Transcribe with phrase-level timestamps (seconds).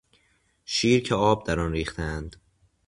[0.65, 2.35] شیر که آب در آن ریختهاند